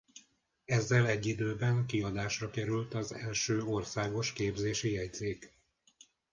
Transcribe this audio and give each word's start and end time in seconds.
Ezzel 0.65 1.05
egy 1.07 1.25
időben 1.25 1.85
kiadásra 1.85 2.49
került 2.49 2.93
az 2.93 3.11
első 3.13 3.63
Országos 3.63 4.33
képzési 4.33 4.91
jegyzék. 4.91 5.53